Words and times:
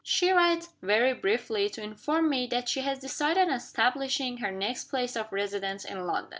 She 0.03 0.31
writes, 0.31 0.69
very 0.81 1.13
briefly, 1.13 1.69
to 1.69 1.83
inform 1.83 2.27
me 2.27 2.47
that 2.47 2.67
she 2.67 2.79
has 2.81 2.97
decided 2.97 3.49
on 3.49 3.53
establishing 3.53 4.37
her 4.37 4.49
next 4.49 4.85
place 4.85 5.15
of 5.15 5.31
residence 5.31 5.85
in 5.85 6.07
London. 6.07 6.29